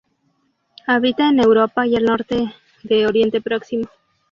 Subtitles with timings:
[0.87, 2.51] Habita en Europa y el norte
[2.81, 3.85] de Oriente Próximo.